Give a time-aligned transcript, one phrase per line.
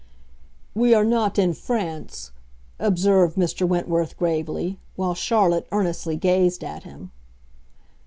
[0.73, 2.31] "We are not in France,"
[2.79, 3.67] observed Mr.
[3.67, 7.11] Wentworth, gravely, while Charlotte earnestly gazed at him.